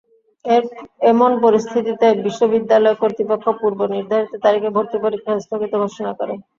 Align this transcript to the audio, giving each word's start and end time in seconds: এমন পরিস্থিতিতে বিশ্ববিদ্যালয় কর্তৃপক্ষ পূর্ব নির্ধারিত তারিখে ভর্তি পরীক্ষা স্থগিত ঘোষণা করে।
এমন 1.11 1.31
পরিস্থিতিতে 1.43 2.07
বিশ্ববিদ্যালয় 2.25 2.99
কর্তৃপক্ষ 3.01 3.45
পূর্ব 3.61 3.79
নির্ধারিত 3.93 4.33
তারিখে 4.45 4.69
ভর্তি 4.75 4.97
পরীক্ষা 5.03 5.31
স্থগিত 5.39 5.73
ঘোষণা 5.83 6.11
করে। 6.19 6.33